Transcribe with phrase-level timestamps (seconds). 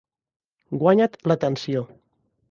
[0.83, 1.83] Guanya't l'atenció.